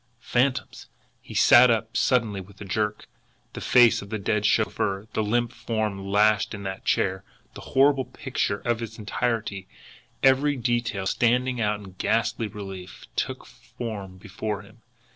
Phantoms! 0.25 0.87
He 1.21 1.35
sat 1.35 1.69
up 1.69 1.95
suddenly 1.95 2.41
with 2.41 2.59
a 2.59 2.65
jerk. 2.65 3.05
The 3.53 3.61
face 3.61 4.01
of 4.01 4.09
the 4.09 4.17
dead 4.17 4.47
chauffeur, 4.47 5.07
the 5.13 5.21
limp 5.21 5.51
form 5.53 6.07
lashed 6.07 6.55
in 6.55 6.63
that 6.63 6.85
chair, 6.85 7.23
the 7.53 7.61
horrible 7.61 8.05
picture 8.05 8.61
in 8.65 8.83
its 8.83 8.97
entirety, 8.97 9.67
every 10.23 10.55
detail 10.55 11.05
standing 11.05 11.61
out 11.61 11.79
in 11.81 11.93
ghastly 11.99 12.47
relief, 12.47 13.05
took 13.15 13.45
form 13.45 14.17
before 14.17 14.63
him. 14.63 14.81